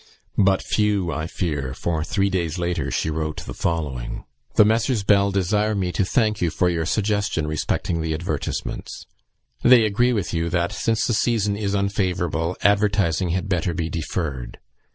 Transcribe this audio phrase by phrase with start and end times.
[0.39, 4.23] But few, I fear; for, three days later, she wrote the following:
[4.55, 5.03] "The Messrs.
[5.03, 9.05] Bell desire me to thank you for your suggestion respecting the advertisements.
[9.61, 14.57] They agree with you that, since the season is unfavourable, advertising had better be deferred.